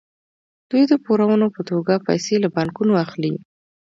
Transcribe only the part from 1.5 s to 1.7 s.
په